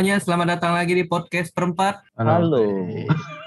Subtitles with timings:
[0.00, 2.00] Semuanya, selamat datang lagi di podcast perempat.
[2.16, 2.56] Halo.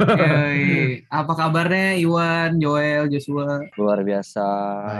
[0.05, 1.01] Yoi.
[1.09, 3.65] Apa kabarnya Iwan, Joel, Joshua?
[3.73, 4.45] Luar biasa.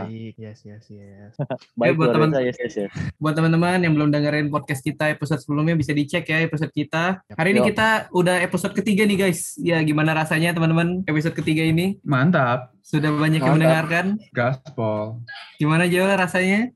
[0.10, 1.38] Baik, yes, yes, yes.
[1.78, 2.92] Baik buat luar teman- biasa, yes, yes, yes.
[3.22, 7.22] Buat teman-teman yang belum dengerin podcast kita episode sebelumnya bisa dicek ya episode kita.
[7.22, 7.70] Hari ini Yo.
[7.70, 9.54] kita udah episode ketiga nih guys.
[9.62, 12.02] Ya gimana rasanya teman-teman episode ketiga ini?
[12.02, 14.18] Mantap, Sudah banyak yang mendengarkan.
[14.34, 15.22] gaspol.
[15.62, 16.74] Gimana Joel rasanya?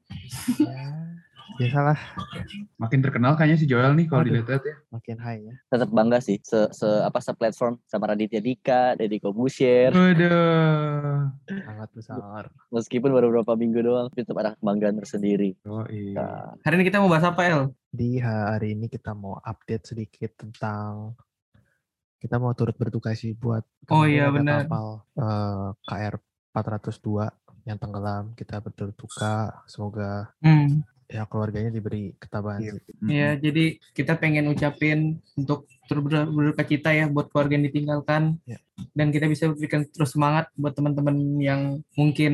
[1.57, 1.97] Ya, biasalah,
[2.77, 4.77] Makin terkenal kayaknya si Joel nih kalau dilihat ya.
[4.87, 5.53] makin high ya.
[5.67, 9.89] Tetap bangga sih se, se apa se platform sama Raditya Dika, Deddy Kobusier.
[9.89, 11.33] Waduh.
[11.49, 12.43] Sangat besar.
[12.69, 15.57] Meskipun baru beberapa minggu doang, tapi tetap ada kebanggaan tersendiri.
[15.63, 16.13] Oh iya.
[16.15, 17.61] Nah, Hari ini kita mau bahas apa El?
[17.87, 21.17] Di hari ini kita mau update sedikit tentang
[22.17, 24.65] kita mau turut berduka sih buat Oh iya, benar.
[24.65, 26.15] kapal eh, KR
[26.53, 27.33] 402
[27.65, 28.33] yang tenggelam.
[28.33, 30.85] Kita berduka, semoga Hmm.
[31.07, 32.71] Ya keluarganya diberi ketabahan Iya.
[32.75, 33.09] Mm-mm.
[33.09, 38.35] Ya, jadi kita pengen ucapin untuk berduka cita ya buat keluarga yang ditinggalkan.
[38.43, 38.59] Ya.
[38.93, 41.61] Dan kita bisa berikan terus semangat buat teman-teman yang
[41.93, 42.33] mungkin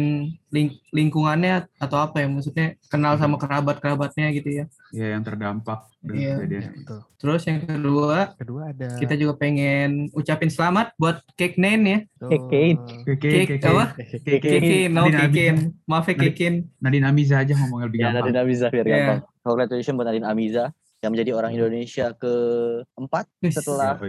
[0.50, 4.66] ling- lingkungannya atau apa ya maksudnya kenal sama kerabat-kerabatnya gitu ya.
[4.92, 6.36] Iya yang terdampak Iya.
[6.36, 7.00] kejadian Ya.
[7.16, 12.00] Terus yang kedua, Kedua ada kita juga pengen ucapin selamat buat Cake Nine ya.
[12.28, 13.86] Cake oke, apa?
[14.20, 15.56] Kekin, no Kekin.
[15.88, 16.54] Maaf ya Kekin.
[16.84, 18.20] Nadine Amiza aja ngomongnya lebih Ya, gampang.
[18.22, 18.96] Nadine Amiza biar Iya.
[19.00, 19.20] gampang.
[19.44, 20.64] Congratulations buat Nadine Amiza
[21.04, 24.00] yang menjadi orang Indonesia keempat setelah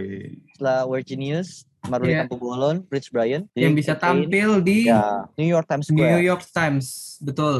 [0.49, 2.23] setelah World Genius, Maruli Iya.
[2.23, 6.23] Tampubolon, Rich Brian, Yang Jadi bisa tampil di ya New York Times New Square.
[6.23, 6.85] York Times.
[7.19, 7.55] Betul.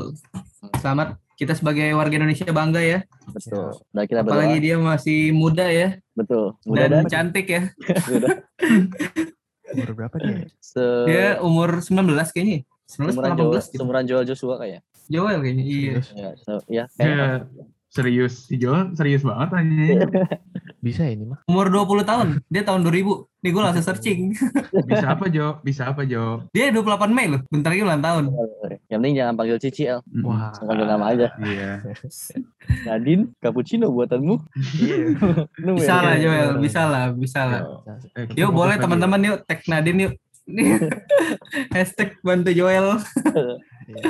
[0.80, 3.00] Selamat kita sebagai warga Indonesia bangga ya.
[3.28, 3.76] Betul.
[3.92, 4.64] Dan kita Apalagi berdoa.
[4.64, 6.56] dia masih muda ya Betul.
[6.64, 7.62] Mudah dan dan cantik ya.
[9.68, 10.48] umur berapa dia?
[10.58, 11.92] se Dia umur 19
[12.32, 12.64] kayaknya.
[12.88, 13.76] 19 seumuran atau Joel, 18 gitu.
[13.76, 14.82] seumuran Joel Joshua kayak.
[15.06, 15.64] Joel kayaknya.
[15.66, 15.96] Iya.
[16.16, 17.52] Ya, so- ya, kayak
[17.96, 18.46] serius.
[18.46, 20.06] Si Joel serius banget aja.
[20.86, 21.42] Bisa ini mah.
[21.48, 22.28] Umur 20 tahun.
[22.46, 23.42] Dia tahun 2000.
[23.42, 24.38] Nih gue langsung searching.
[24.90, 25.58] Bisa apa Jo?
[25.60, 26.46] Bisa apa Jo?
[26.52, 27.42] Dia 28 Mei loh.
[27.48, 28.24] Bentar lagi ulang tahun.
[28.86, 30.00] Yang penting jangan panggil Cici El.
[30.22, 30.54] Wah.
[30.54, 31.28] Panggil nama aja.
[31.40, 31.72] Iya.
[32.86, 34.36] Nadine, cappuccino buatanmu.
[34.78, 34.98] Iya.
[35.58, 36.04] Minum Bisa ya?
[36.04, 36.38] lah Iya, Joel.
[36.52, 36.62] iya.
[36.62, 37.06] Bisa lah.
[37.10, 37.62] Bisa lah.
[38.14, 39.38] Eh, Yuk boleh teman-teman yuk.
[39.42, 40.14] Tag Nadine yuk.
[41.72, 43.02] Hashtag bantu Joel.
[43.86, 44.04] Iya.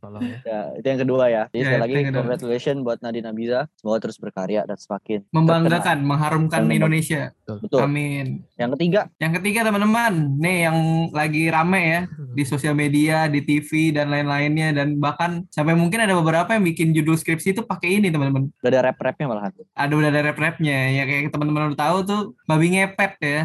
[0.00, 0.38] Tolong ya.
[0.44, 1.42] Ya, itu yang kedua ya.
[1.52, 3.60] Jadi Ya, sekali lagi congratulations buat Nadine Amiza.
[3.76, 6.00] Semoga terus berkarya dan semakin Membanggakan.
[6.00, 6.78] Mengharumkan Membanggakan.
[6.78, 7.22] Indonesia.
[7.44, 7.80] Betul.
[7.84, 8.26] Amin.
[8.56, 10.76] Yang ketiga, Yang ketiga teman-teman, nih yang
[11.12, 12.00] lagi rame ya
[12.32, 16.92] di sosial media, di TV dan lain-lainnya dan bahkan sampai mungkin ada beberapa yang bikin
[16.96, 18.48] judul skripsi itu pakai ini teman-teman.
[18.60, 19.52] udah ada rap-rapnya malahan.
[19.74, 23.42] Ada udah ada rap-rapnya ya kayak teman-teman udah tahu tuh babi ngepet ya.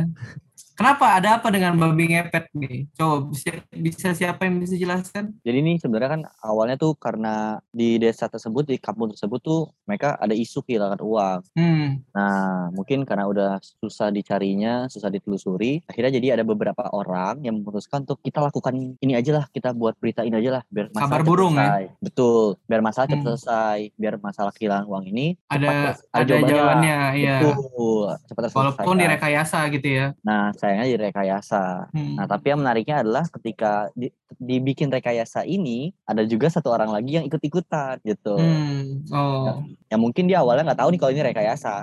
[0.74, 1.22] Kenapa?
[1.22, 2.90] Ada apa dengan babi ngepet nih?
[2.98, 5.38] Coba bisa, bisa siapa yang bisa jelaskan?
[5.46, 10.18] Jadi ini sebenarnya kan awalnya tuh karena di desa tersebut, di kampung tersebut tuh mereka
[10.18, 11.40] ada isu kehilangan uang.
[11.54, 13.52] Hmm, Nah, mungkin karena udah
[13.82, 19.14] susah dicarinya, susah ditelusuri, akhirnya jadi ada beberapa orang yang memutuskan untuk kita lakukan ini
[19.14, 21.70] aja lah, kita buat berita ini aja lah, biar masalah Kabar burung ya?
[21.74, 21.84] selesai.
[22.02, 23.28] Betul, biar masalah cepat Hmm.
[23.34, 27.38] selesai, biar masalah kehilangan uang ini ada cepat ada jawabannya, ya.
[27.42, 28.78] Betul, cepat terselesaikan.
[28.78, 30.08] Walaupun direkayasa gitu ya.
[30.22, 31.92] Nah, sayangnya direkayasa.
[31.92, 32.16] Hmm.
[32.16, 37.20] Nah, tapi yang menariknya adalah ketika di- dibikin rekayasa ini, ada juga satu orang lagi
[37.20, 38.40] yang ikut-ikutan gitu.
[38.40, 39.04] Hmm.
[39.12, 39.60] Oh.
[39.86, 41.74] Yang mungkin dia awalnya nggak tahu nih kalau ini rekayasa.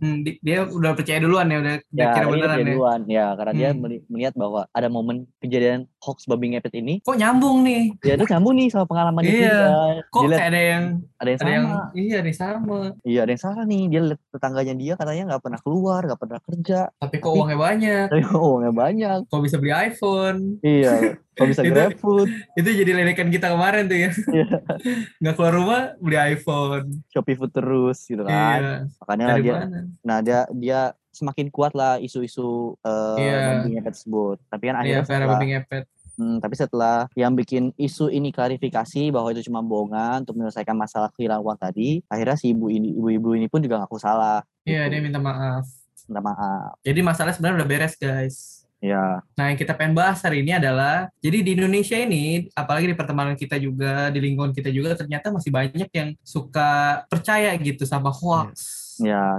[0.00, 2.64] Hmm, di- dia udah percaya duluan ya udah Ya, kira beneran ya.
[2.66, 3.00] duluan.
[3.06, 3.78] Ya, karena dia Hmm.
[3.78, 7.92] meli- melihat bahwa ada momen kejadian hoax babi ngepet ini, Kok nyambung nih?
[8.00, 9.36] dia tuh nyambung nih sama pengalaman dia.
[9.36, 9.60] Iya.
[10.08, 10.84] Kok Dia lihat kayak ada yang
[11.22, 11.54] ada yang ada sama.
[11.54, 12.78] yang iya nih sama.
[13.00, 13.82] Iya, ada yang salah nih.
[13.86, 16.80] Dia lihat tetangganya dia katanya nggak pernah keluar, nggak pernah kerja.
[16.92, 18.06] Tapi kok Tapi- uangnya banyak.
[18.10, 19.18] Tapi uangnya banyak.
[19.30, 20.38] Kok bisa beli iPhone?
[20.60, 20.92] Iya,
[21.32, 24.10] kalau bisa GrabFood, Itu jadi ledekan kita kemarin tuh ya.
[24.28, 24.46] Iya.
[25.22, 26.86] Nggak keluar rumah beli iPhone.
[27.08, 28.58] Shopee Food terus gitu kan.
[28.58, 28.74] Iya.
[28.98, 29.80] Makanya Dari dia mana?
[30.02, 33.62] Nah dia dia semakin kuat lah isu-isu uh, Iya.
[33.62, 34.36] babi ngepet tersebut.
[34.48, 35.84] Tapi kan Iya, akhirnya Vera setelah.
[36.16, 41.08] Hmm, tapi setelah yang bikin isu ini klarifikasi bahwa itu cuma bohongan untuk menyelesaikan masalah
[41.14, 44.40] kehilangan uang tadi, akhirnya si ibu ini ibu-ibu ini pun juga ngaku salah.
[44.66, 44.92] Iya, gitu.
[44.96, 45.64] dia minta maaf.
[46.08, 46.72] Minta maaf.
[46.82, 48.62] Jadi masalah sebenarnya udah beres, guys.
[48.82, 52.98] Ya, Nah, yang kita pengen bahas hari ini adalah, jadi di Indonesia ini, apalagi di
[52.98, 58.10] pertemanan kita juga, di lingkungan kita juga, ternyata masih banyak yang suka percaya gitu sama
[58.10, 58.50] hoax.
[58.58, 58.81] ya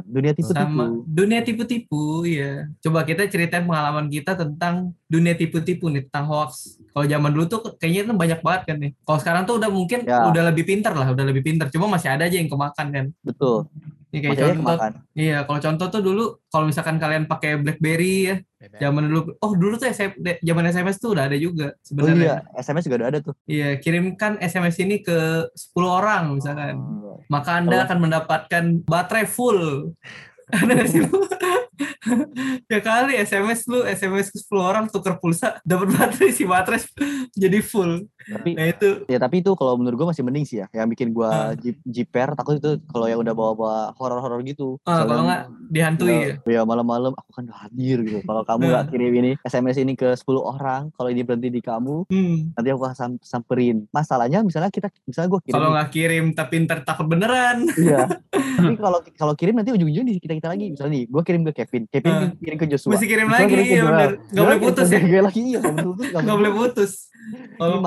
[0.03, 0.59] dunia tipu-tipu.
[0.59, 6.77] sama dunia tipu-tipu ya coba kita ceritain pengalaman kita tentang dunia tipu-tipu nih tentang hoax
[6.91, 9.99] kalau zaman dulu tuh kayaknya tuh banyak banget kan nih kalau sekarang tuh udah mungkin
[10.03, 10.27] Ya.
[10.27, 13.71] udah lebih pintar lah udah lebih pintar cuma masih ada aja yang kemakan kan Betul.
[14.13, 14.93] Ini kayak Masih aja contoh kemakan.
[15.13, 18.35] iya kalau contoh tuh dulu kalau misalkan kalian pakai BlackBerry ya
[18.79, 22.37] zaman dulu oh dulu tuh SM zaman SMS tuh udah ada juga Oh sebenarnya iya,
[22.55, 23.33] SMS juga udah ada tuh.
[23.43, 25.17] iya kirimkan SMS ini ke
[25.49, 27.17] 10 orang misalkan Oh.
[27.27, 27.83] maka Anda Oh.
[27.83, 29.91] akan mendapatkan baterai full
[30.53, 31.01] Ada nggak sih?
[32.71, 36.79] ya kali SMS lu SMS ke 10 orang tuker pulsa dapat baterai si baterai
[37.35, 38.05] jadi full.
[38.23, 40.67] Tapi Nah itu ya tapi itu kalau menurut gue masih mending sih ya.
[40.71, 41.55] Yang bikin gue Ah.
[41.55, 44.77] jip- jiper takut itu kalau yang udah bawa-bawa horor-horor gitu.
[44.81, 46.35] ah, Misalnya, kalau nggak dihantui ya.
[46.45, 48.19] Ya malam-malam aku kan udah hadir gitu.
[48.21, 48.89] Kalau kamu nggak Nah.
[48.89, 52.53] kirim ini SMS ini ke 10 orang, kalau ini berhenti di kamu, Hmm.
[52.53, 53.87] nanti aku sam- samperin.
[53.89, 57.65] Masalahnya misalnya kita misalnya gue kirim Kalau nggak kirim tapi ntar takut beneran.
[57.73, 58.07] Iya.
[58.53, 60.71] Tapi kalau kalau kirim nanti ujung-ujungnya di kita kita lagi.
[60.71, 62.29] Misalnya nih, gue kirim ke Kevin, Kevin Ah.
[62.41, 62.89] kirim ke Joshua.
[62.97, 63.83] Mesti kirim lagi, kirim iya.
[63.85, 64.97] Nggak Joel boleh putus ya.
[64.97, 66.91] Joel lagi iya, nggak boleh putus.
[67.55, 67.79] Kalau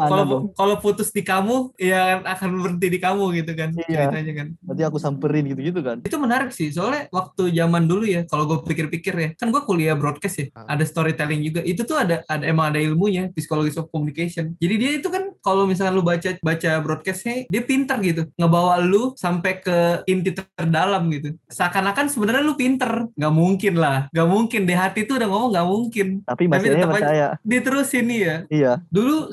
[0.54, 4.08] kalau putus di kamu, ya akan berhenti di kamu gitu kan Iya.
[4.08, 4.46] ceritanya kan.
[4.62, 6.06] Nanti aku samperin gitu-gitu kan.
[6.06, 9.98] Itu menarik sih, soalnya waktu zaman dulu ya, kalau gue pikir-pikir ya, kan gue kuliah
[9.98, 10.78] broadcast ya, Ah.
[10.78, 11.60] ada storytelling juga.
[11.66, 14.54] Itu tuh ada ada emang ada ilmunya, psychology of communication.
[14.56, 19.14] Jadi dia itu kan kalau misalnya lu baca baca broadcastnya, dia pintar gitu, ngebawa lu
[19.14, 21.38] sampai ke inti terdalam gitu.
[21.46, 24.66] Seakan-akan sebenarnya lu pinter, nggak mungkin lah, nggak mungkin.
[24.66, 26.06] Di hati tuh udah ngomong nggak mungkin.
[26.26, 27.38] Tapi masih percaya.
[27.46, 28.36] Diterusin ya.
[28.50, 28.82] Iya.
[28.90, 29.30] Dulu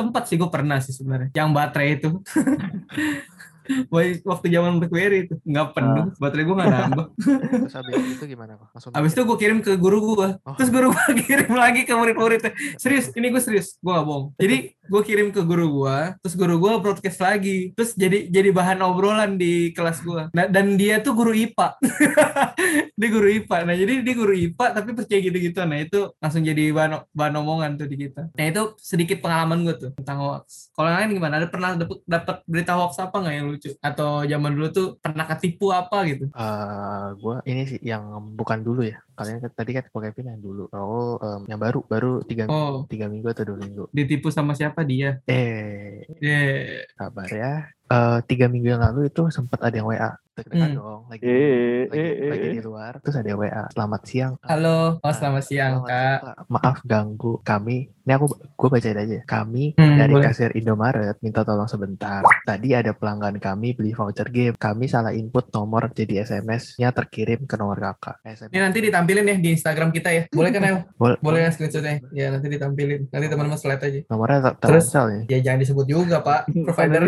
[0.00, 2.08] sempat sih gue pernah sih sebenarnya, yang baterai itu.
[4.24, 7.06] Waktu zaman BlackBerry itu nggak penuh, baterai gue nggak nambah.
[7.68, 8.66] Terus habis itu gimana kok?
[8.74, 10.54] Langsung Abis itu gue kirim ke guru gue, Oh.
[10.56, 12.52] terus guru gue kirim lagi ke murid-muridnya.
[12.80, 14.32] Serius, ini gue serius, gue gak bohong.
[14.40, 18.82] Jadi gue kirim ke guru gue, terus guru gue broadcast lagi, terus jadi jadi bahan
[18.82, 20.32] obrolan di kelas gue.
[20.34, 21.78] Nah, dan dia tuh guru IPA,
[23.00, 23.56] dia guru IPA.
[23.64, 25.60] Nah jadi dia guru IPA tapi percaya gitu-gitu.
[25.62, 28.28] Nah itu langsung jadi bahan bahan omongan tuh di kita.
[28.34, 30.72] Nah itu sedikit pengalaman gue tuh tentang hoax.
[30.74, 31.38] Kalau lain gimana?
[31.40, 31.70] Ada pernah
[32.04, 33.76] dapet berita hoax apa nggak yang lucu?
[33.78, 36.32] Atau zaman dulu tuh pernah ketipu apa gitu?
[36.32, 38.02] eh gue ini sih yang
[38.32, 38.96] bukan dulu ya.
[39.12, 40.64] Kalian kan- tadi kan Ko Kevin yang dulu.
[40.66, 43.84] Kalau em, yang baru baru tiga Oh, tiga minggu atau dua minggu.
[43.90, 45.20] ditipu sama siapa dia?
[45.26, 46.88] Eh Yeah.
[46.96, 47.68] kabar ya.
[47.84, 50.16] Eh tiga minggu yang lalu itu sempat ada yang WA.
[50.32, 50.78] Deg-degan Hmm.
[50.78, 51.00] dong.
[51.06, 52.52] Lagi Eh, lagi, eh, lagi eh.
[52.54, 52.92] di luar.
[52.98, 53.64] Terus ada yang WA.
[53.68, 54.32] Selamat siang.
[54.38, 56.00] Kak." Halo, oh selamat siang selamat kak.
[56.16, 56.48] siang, Kak.
[56.48, 57.76] Maaf ganggu kami.
[58.10, 59.22] Ini aku gue bacain aja.
[59.22, 60.26] Kami Hmm, dari boleh.
[60.26, 62.26] kasir Indomaret minta tolong sebentar.
[62.42, 64.58] Tadi ada pelanggan kami beli voucher game.
[64.58, 68.18] Kami salah input nomor jadi SMS-nya terkirim ke nomor kakak.
[68.24, 68.50] SMS.
[68.50, 70.22] Ini nanti ditampilin ya di Instagram kita ya.
[70.28, 70.76] Boleh kan El?
[70.92, 71.22] Boleh.
[71.22, 72.02] Boleh ya screenshotnya?
[72.10, 73.06] Ya nanti ditampilin.
[73.06, 74.00] Nanti teman-teman slide aja.
[74.08, 74.86] Nomornya ter- Terus?
[74.90, 75.02] Ya.
[75.30, 77.00] Ya jangan disebut juga pak, provider.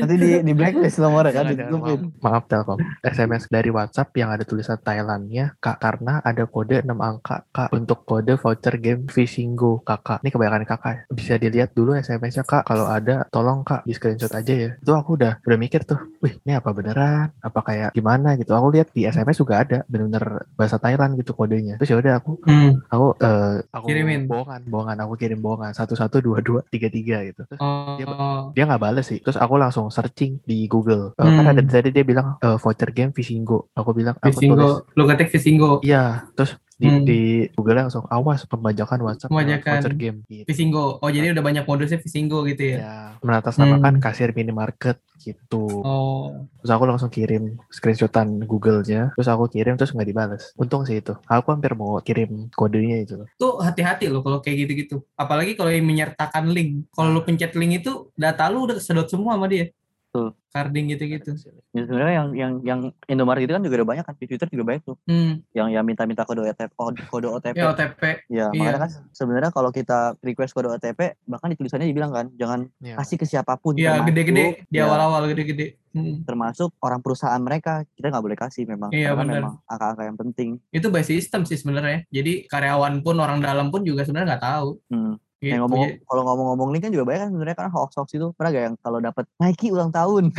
[0.00, 2.08] Nanti di di blacklist nomornya kan ditutupin.
[2.16, 2.78] maaf, maaf Telkom.
[3.04, 8.02] SMS dari WhatsApp yang ada tulisan Thailandnya kak karena ada kode 6 angka kak untuk
[8.02, 10.24] kode voucher game Fishing Go kakak.
[10.24, 10.96] Ini kebanyakan kakak.
[11.10, 12.62] Bisa dilihat dulu SMS-nya kak.
[12.62, 14.70] Kalau ada tolong kak di screenshot aja ya.
[14.78, 15.98] Itu aku udah udah mikir tuh.
[16.22, 17.34] Wih ini apa beneran?
[17.42, 18.54] Apa kayak gimana gitu?
[18.54, 21.74] Aku lihat di SMS juga ada bener-bener bahasa Thailand gitu kodenya.
[21.76, 22.78] Terus ya udah aku Hmm.
[22.86, 24.30] aku eh aku Kirimin.
[24.30, 27.42] bohongan bohongan aku kirim bohongan satu satu dua dua tiga tiga gitu.
[27.44, 31.50] Terus Oh, dia nggak bales sih terus aku langsung searching di Google kan Hmm.
[31.50, 34.70] ada tadi dia bilang eh, voucher game Fishing Go aku bilang aku tulis Visingo.
[34.94, 35.72] Lu ketik Visingo.
[35.82, 37.02] iya terus di, Hmm.
[37.02, 37.20] di
[37.52, 39.72] Google langsung awas pembajakan WhatsApp Pembajakan.
[39.74, 40.46] voucher game gitu.
[40.46, 41.02] Visingo.
[41.02, 42.76] Oh jadi udah banyak modusnya Visingo gitu ya?
[42.78, 44.00] ya mengatasnamakan Hmm.
[44.00, 50.06] kasir minimarket gitu Oh, terus aku langsung kirim screenshotan Google-nya terus aku kirim terus nggak
[50.06, 54.62] dibales untung sih itu aku hampir mau kirim kodenya itu tuh hati-hati loh kalau kayak
[54.64, 55.02] gitu-gitu.
[55.14, 56.86] Apalagi kalau yang menyertakan link.
[56.88, 59.66] Kalau lu pencet link itu data lu udah kesedot semua sama dia.
[60.08, 60.32] Betul.
[60.48, 61.36] Carding gitu-gitu.
[61.70, 64.64] Ya, sebenarnya yang yang yang Indomaret itu kan juga ada banyak kan di Twitter juga
[64.64, 65.44] banyak tuh Hmm.
[65.52, 66.72] yang yang minta-minta kode OTP
[67.04, 67.52] kode, OTP.
[67.54, 68.02] Ya OTP.
[68.26, 68.56] Ya, Iya.
[68.56, 72.96] makanya kan sebenarnya kalau kita request kode OTP bahkan di tulisannya dibilang kan jangan ya.
[72.96, 74.64] kasih ke siapa pun Iya gede-gede.
[74.64, 75.76] Di ya, awal-awal gede-gede.
[75.90, 76.20] Hmm.
[76.22, 79.36] termasuk orang perusahaan mereka kita nggak boleh kasih memang Iya, karena benar.
[79.40, 82.04] memang angka-angka yang penting Itu by system sih sebenarnya.
[82.06, 84.68] Jadi karyawan pun orang dalam pun juga sebenarnya nggak tahu.
[84.88, 85.14] hmm.
[85.38, 85.54] Gitu.
[85.54, 88.50] yang ngomong kalau ngomong-ngomong link kan juga banyak kan sebenarnya kan hoax hoax itu pernah
[88.50, 90.34] gak yang kalau dapat Nike ulang tahun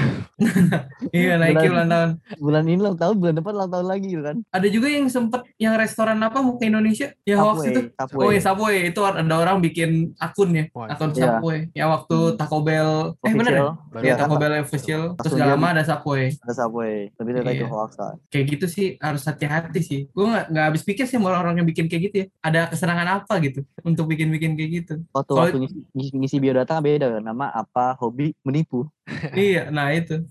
[1.15, 1.71] Iya Nike Benar.
[1.71, 2.09] ulang tahun.
[2.37, 5.41] bulan ini ulang tahun bulan depan ulang tahun lagi gitu kan Ada juga yang sempet
[5.55, 7.81] yang restoran apa mau ke Indonesia yang hoax Subway, itu.
[7.93, 8.19] Subway.
[8.19, 11.23] Oh ya Subway itu ada orang bikin akun ya, Wah, akun Iya.
[11.31, 11.59] Subway.
[11.71, 12.35] Yang waktu Hmm.
[12.35, 13.61] Taco Bell, eh bener ya?
[13.61, 16.23] Official, Baru Iya Iya, Taco kan, Bell official, terus gak lama ada Subway.
[16.35, 17.69] ada Subway tapi ternyata itu Iya.
[17.69, 19.99] hoax kan Kayak gitu sih harus hati-hati sih.
[20.09, 22.25] Gue nggak nggak habis pikir sih orang-orang yang bikin kayak gitu ya.
[22.41, 24.88] Ada kesenangan apa gitu untuk bikin-bikin kayak gitu.
[25.09, 28.87] Waktu Kalau- waktu ngisi, ngisi, ngisi biodata beda nama apa hobi menipu
[29.35, 30.21] iya, nah itu.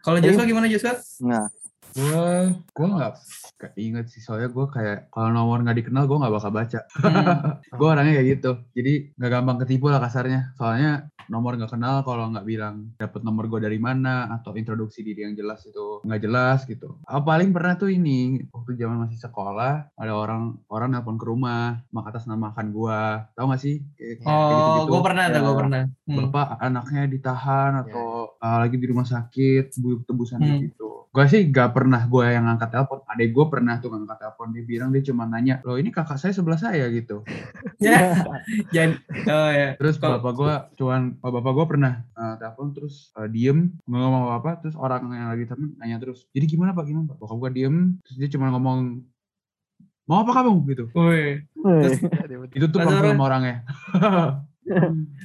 [0.00, 0.94] Kalau Jadi- Joshua gimana Joshua?
[1.22, 1.46] nah
[1.94, 3.12] Gue gue nggak
[3.54, 6.80] nggak inget sih soalnya gue kayak kalau nomor nggak dikenal gue nggak bakal baca.
[6.90, 7.54] Hmm.
[7.78, 8.50] gue orangnya kayak gitu.
[8.74, 10.50] Jadi nggak gampang ketipu lah kasarnya.
[10.58, 15.22] Soalnya nomor nggak kenal kalau nggak bilang dapet nomor gue dari mana atau introduksi diri
[15.22, 16.98] yang jelas itu nggak jelas gitu.
[17.02, 18.14] Ah, paling pernah tuh ini
[18.48, 23.00] waktu zaman masih sekolah ada orang orang nelpon ke rumah mengatasnamakan gue.
[23.32, 23.76] Tahu nggak sih?
[23.94, 24.90] Kayak- Oh, gitu-gitu.
[24.90, 25.40] gue pernah Ya.
[25.40, 25.82] gue pernah.
[26.04, 26.16] Hmm.
[26.24, 30.60] Bapak anaknya ditahan atau uh, lagi di rumah sakit bu- tebusan Hmm.
[30.62, 30.90] gitu.
[31.08, 33.06] Gue sih gak pernah gue yang ngangkat telepon.
[33.06, 34.50] Adek gue pernah tuh ngangkat telepon.
[34.50, 37.22] Dia bilang dia cuma nanya, loh ini kakak saya sebelah saya gitu.
[37.78, 38.18] Ya.
[38.74, 38.90] Jangan
[39.24, 39.68] oh ya.
[39.76, 44.22] Terus bapak gue cuman, oh, bapak gue pernah uh, telepon terus uh, diem nggak ngomong
[44.30, 44.50] apa-apa.
[44.64, 47.16] Terus orang yang lagi temen nanya terus, jadi gimana pak gimana pak?
[47.20, 49.02] Bokap gue diem, terus dia cuma ngomong,
[50.06, 50.84] mau apa kamu gitu.
[50.94, 52.00] Woi, Terus,
[52.56, 53.56] Itu tuh Langsung sama orangnya.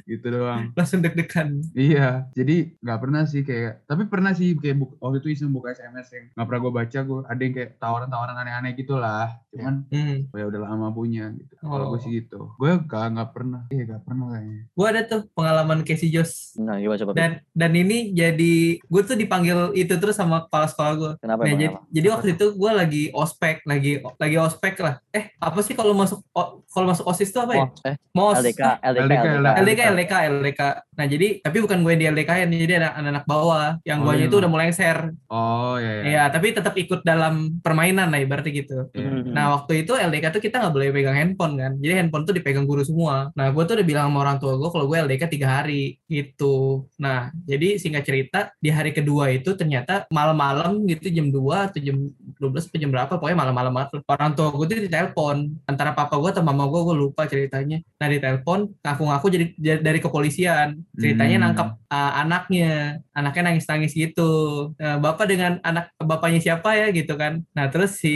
[0.05, 0.71] gitu doang.
[0.73, 1.61] langsung deg-degan.
[1.71, 5.71] Iya, jadi nggak pernah sih kayak, tapi pernah sih kayak buk, waktu itu iseng buka
[5.71, 9.27] SMS yang nggak pernah gue baca, gue ada yang kayak tawaran-tawaran aneh-aneh gitu lah.
[9.49, 10.29] Cuman Hmm.
[10.29, 11.53] ya udah lama punya gitu.
[11.57, 12.01] Kalau gue Oh.
[12.01, 14.61] sih gitu, gue gak nggak pernah, iya gak pernah kayaknya.
[14.69, 16.53] Gue ada tuh pengalaman Casey Joss.
[16.55, 17.11] nah, gimana coba?
[17.13, 21.11] Dan dan ini jadi gue tuh dipanggil itu terus sama kepala sekolah gue.
[21.19, 24.99] Kenapa Nah, jadi, jadi waktu itu gue lagi ospek, lagi lagi ospek lah.
[25.09, 26.19] Eh apa sih kalau masuk
[26.67, 27.61] kalau masuk osis itu apa ya?
[27.61, 28.35] Oh, eh, Mos.
[28.39, 29.57] LDK, LDK, LDK, LDK.
[29.61, 30.61] LDK, LDK, LDK.
[30.97, 34.05] Nah jadi tapi bukan gue yang di LDK ya, jadi ada anak-anak bawah yang Oh,
[34.09, 34.29] guanya iya.
[34.31, 35.11] itu udah mulai share.
[35.29, 36.03] Oh ya ya.
[36.07, 38.87] Iya, tapi tetap ikut dalam permainan lah ibaratnya gitu.
[38.95, 39.09] Iya.
[39.29, 42.63] Nah waktu itu LDK tuh kita nggak boleh pegang handphone kan, jadi handphone tuh dipegang
[42.63, 43.29] guru semua.
[43.35, 46.87] Nah gue tuh udah bilang sama orang tua gue kalau gue LDK tiga hari gitu.
[46.99, 51.97] Nah jadi singkat cerita di hari kedua itu ternyata malam-malam gitu jam 2 atau jam
[52.39, 54.01] 12 atau jam berapa, pokoknya malam-malam banget.
[54.07, 57.83] Orang tua gue tuh ditelepon antara papa gue atau mama gue, gue lupa ceritanya.
[57.99, 60.79] Nah ditelepon ngaku-ngaku jadi jadi dari kepolisian.
[60.95, 61.45] Ceritanya Hmm.
[61.51, 64.31] nangkep uh, anaknya, anaknya nangis-nangis gitu.
[64.79, 67.43] Nah, bapak dengan anak bapaknya siapa ya gitu kan.
[67.51, 68.15] Nah terus si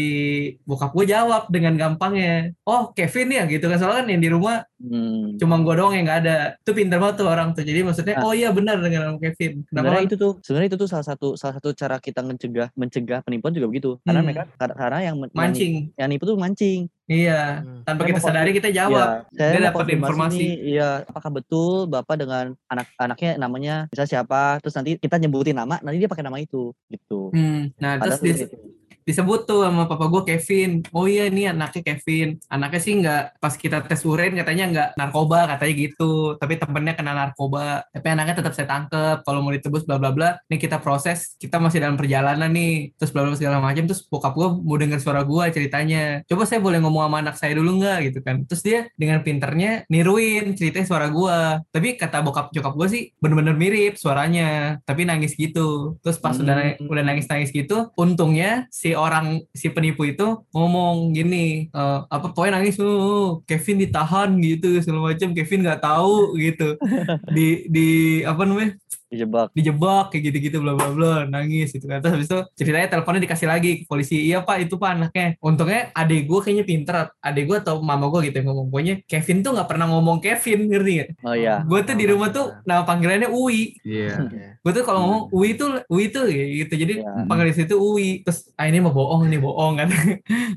[0.63, 4.63] bokap gue jawab dengan gampangnya, oh Kevin ya gitu kan soalnya kan yang di rumah
[4.83, 5.39] Hmm.
[5.39, 6.37] cuma gue doang yang nggak ada.
[6.59, 7.63] Itu pinter banget tuh orang tuh.
[7.63, 8.27] Jadi maksudnya Nah.
[8.27, 9.63] oh iya benar dengan nama Kevin.
[9.63, 9.71] Kenapa?
[9.71, 13.55] Sebenarnya itu tuh sebenarnya itu tuh salah satu salah satu cara kita mencegah mencegah penipuan
[13.55, 13.95] juga begitu.
[14.03, 14.27] Karena Hmm.
[14.27, 15.73] mereka karena, karena yang men- yang, mancing?
[15.95, 16.81] yang nipu tuh mancing.
[17.03, 17.59] Iya.
[17.59, 17.83] Hmm.
[17.83, 19.07] Tanpa Saya kita sadari kita jawab.
[19.27, 20.39] Iya, saya Dia dapat informasi.
[20.39, 25.51] nih, Iya, apakah betul Bapak dengan anak anaknya namanya misalnya siapa, terus nanti kita nyebutin
[25.53, 27.31] nama, nanti dia pakai nama itu gitu.
[27.31, 27.71] Hmm.
[27.75, 28.72] Nah terus Padahal itu.
[29.03, 30.81] Disebut tuh sama papa gue Kevin.
[30.95, 32.39] Oh iya ini anaknya Kevin.
[32.47, 36.35] Anaknya sih nggak pas kita tes urin katanya nggak narkoba katanya gitu.
[36.39, 37.83] Tapi temennya kena narkoba.
[37.91, 39.27] Tapi anaknya tetap saya tangkep.
[39.27, 40.29] Kalau mau ditebus bla bla bla.
[40.47, 41.35] Nih kita proses.
[41.35, 42.95] Kita masih dalam perjalanan nih.
[42.95, 43.83] Terus bla bla segala macam.
[43.83, 46.23] Terus bokap gue mau denger suara gue ceritanya.
[46.29, 48.47] Coba saya boleh ngomong sama anak saya dulu nggak gitu kan.
[48.47, 51.37] Terus dia dengan pinternya niruin ceritanya suara gue.
[51.73, 54.79] Tapi kata bokap nyokap gue sih bener-bener mirip suaranya.
[54.87, 55.97] Tapi nangis gitu.
[55.99, 56.49] Terus pas Hmm.
[56.49, 56.55] udah
[56.89, 57.93] udah nangis nangis gitu.
[57.93, 64.29] Untungnya si orang si penipu itu ngomong gini eh, apa pokoknya nangis "Uh, Kevin ditahan
[64.39, 66.77] gitu segala macam Kevin nggak tahu gitu.
[67.35, 67.87] Di di
[68.25, 68.77] apa namanya
[69.13, 69.47] dijebak.
[69.53, 71.13] dijebak kayak gitu-gitu bla bla bla.
[71.23, 72.01] Nangis gitu kan.
[72.01, 74.25] Terus habis itu ceritanya teleponnya dikasih lagi ke polisi.
[74.25, 75.27] Iya pak itu pak anaknya.
[75.39, 76.95] Untungnya adik gue kayaknya pinter.
[77.19, 78.67] Adik gue atau mama gue gitu yang ngomong.
[78.67, 81.09] Pokoknya Kevin tuh nggak pernah ngomong Kevin ngerti gak?
[81.21, 81.61] Oh iya.
[81.61, 83.77] gue tuh di rumah tuh nama panggilannya Uwi.
[83.85, 84.17] Iya.
[84.63, 86.73] gue tuh kalau ngomong Uwi tuh Uwi tuh kayak gitu.
[86.75, 87.25] Jadi Iya.
[87.29, 88.23] panggil di situ Uwi.
[88.23, 89.89] Terus ah ini mau bohong ini bohong kan.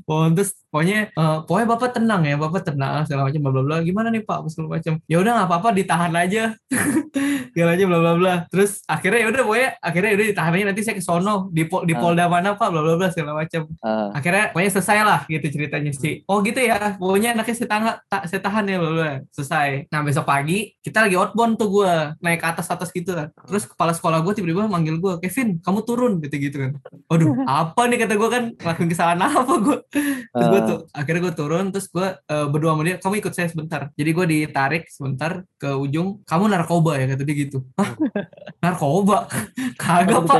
[0.03, 0.33] Bohong.
[0.33, 3.77] Terus pokoknya eh, pokoknya bapak tenang ya bapak tenang segala macam bla bla bla.
[3.81, 4.37] Gimana nih pak?
[4.49, 4.93] Segala macam.
[5.07, 6.43] Ya udah nggak apa-apa ditahan aja.
[7.57, 8.35] Segala macam bla bla bla.
[8.53, 11.97] Terus akhirnya ya udah pokoknya akhirnya udah ditahannya nanti saya ke sono di pol, di
[11.97, 11.99] Ah.
[11.99, 12.69] polda mana pak?
[12.69, 13.65] Bla bla bla segala macam.
[13.81, 16.21] Ah, akhirnya pokoknya selesai lah gitu ceritanya sih.
[16.29, 16.93] Oh gitu ya.
[17.01, 19.89] Pokoknya anaknya saya tahan tak saya tahan ya bla bla selesai.
[19.89, 23.17] Nah besok pagi kita lagi outbound tuh gue naik ke atas atas gitu.
[23.17, 26.71] Lah terus kepala sekolah gue tiba-tiba manggil gue Kevin kamu turun gitu gitu kan.
[27.09, 28.43] Waduh apa nih kata gue kan?
[28.53, 29.77] Ngelakuin kesalahan apa gue
[30.29, 30.67] terus gue Ah.
[30.67, 33.81] tuh akhirnya gue turun terus gue eh, berdua sama dia kamu ikut saya sebentar.
[33.93, 37.05] Jadi gue ditarik sebentar ke ujung kamu narkoba ya?
[37.09, 37.65] kata dia gitu.
[37.75, 37.91] Hah?
[38.57, 39.27] narkoba?
[39.81, 40.39] Kagak pak.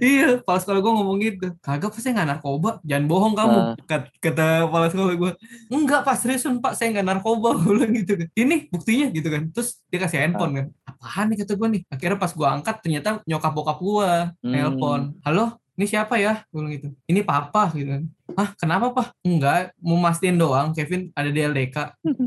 [0.00, 2.70] iya kepala sekolah gue ngomong gitu kagak pak saya nggak narkoba.
[2.82, 3.58] Jangan bohong kamu.
[3.84, 5.30] Kat- kata kepala sekolah gue
[5.68, 7.54] enggak pak seriusan pak saya nggak narkoba.
[7.62, 8.28] Gue bilang gitu kan.
[8.32, 9.42] Ini buktinya gitu kan.
[9.52, 10.66] Terus dia kasih handphone kan.
[10.82, 11.82] Apaan nih kata gue nih.
[11.88, 14.10] Akhirnya pas gue angkat ternyata nyokap bokap gue
[14.42, 14.50] Hmm.
[14.50, 15.00] nelpon.
[15.22, 16.44] Halo ini siapa ya?
[16.52, 16.88] Gue bilang gitu.
[17.08, 18.04] Ini papa gitu kan.
[18.32, 19.06] Ah kenapa pak?
[19.28, 21.76] Enggak mau mastiin doang Kevin ada di LDK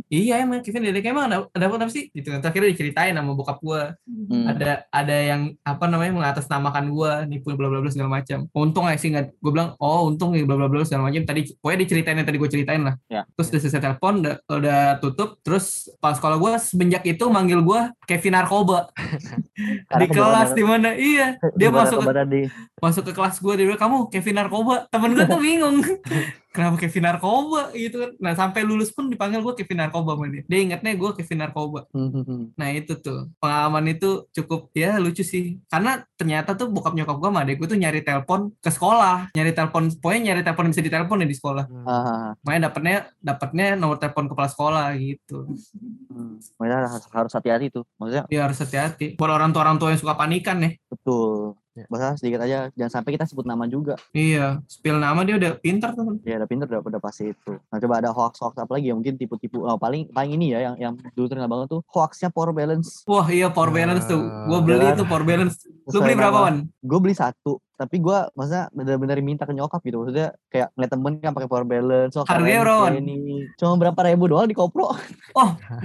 [0.05, 2.13] iya emang Kevin di LDK emang ada, ada apa sih?
[2.13, 2.45] Gitu kan.
[2.45, 3.81] Terus akhirnya diceritain sama bokap gue
[4.25, 4.49] Hmm.
[4.49, 8.49] ada ada yang apa namanya mengatasnamakan gua nipu bla bla bla segala macam.
[8.53, 11.25] Untung aja sih nggak gue bilang oh untung ya bla bla bla segala macam.
[11.25, 12.95] Tadi pokoknya diceritain yang tadi gue ceritain lah.
[13.05, 13.21] Ya.
[13.37, 15.37] terus udah selesai telepon udah, udah tutup.
[15.45, 18.89] Terus pas sekolah gua semenjak itu manggil gua Kevin narkoba
[19.55, 20.89] Karena di kelas di mana?
[20.91, 22.41] Iya dia masuk ke, di?
[22.83, 24.87] masuk ke kelas gua dia bilang kamu Kevin narkoba?
[24.91, 25.79] Temen gua tuh bingung
[26.55, 27.75] kenapa Kevin narkoba?
[27.75, 28.11] Gitu kan.
[28.23, 30.43] Nah sampai lulus pun dipanggil gua Kevin narkoba sama dia.
[30.47, 31.83] Dia ingatnya gua Kevin narkoba.
[31.91, 33.27] Hmm, Nah itu tuh.
[33.43, 35.59] Pengalaman itu cukup ya lucu sih.
[35.67, 39.35] Karena ternyata tuh bokap nyokap gue sama adek gue tuh nyari telepon ke sekolah.
[39.35, 41.65] Nyari telepon pokoknya nyari telepon bisa ditelepon ya di sekolah.
[41.67, 41.85] Hmm.
[41.85, 45.51] Ah, makanya dapetnya dapetnya nomor telepon kepala sekolah gitu.
[46.07, 46.39] Hmm.
[46.55, 47.83] Makanya harus, harus hati-hati tuh.
[47.99, 49.19] Maksudnya ya harus hati-hati.
[49.19, 50.71] Buat orang tua orang tua yang suka panikan ya.
[50.87, 51.59] Betul.
[51.85, 55.91] Bahasa sedikit aja jangan sampai kita sebut nama juga Iya, spill nama dia udah pintar
[55.91, 56.17] tuh.
[56.21, 58.95] ya udah pinter udah, udah pasti itu nah coba ada hoax hoax apa lagi ya
[58.95, 62.51] mungkin tipu-tipu oh, paling paling ini ya yang yang dulu terkenal banget tuh hoaxnya power
[62.51, 64.21] balance Wah iya power balance tuh.
[64.45, 64.93] Gue beli Iya.
[64.93, 65.55] itu power balance.
[65.85, 66.55] Lu beli berapa wan?
[66.69, 71.13] gue beli satu tapi gue maksudnya bener-bener minta ke nyokap gitu maksudnya kayak ngeliat temen
[71.19, 73.15] kan pakai power balance oh, Harganya berapa, kayak ini
[73.55, 74.95] cuma berapa ribu doang di kopro